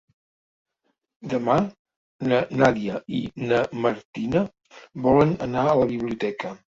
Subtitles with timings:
[1.33, 1.57] Demà
[2.31, 3.19] na Nàdia i
[3.51, 4.43] na Martina
[5.09, 6.55] volen anar a la biblioteca.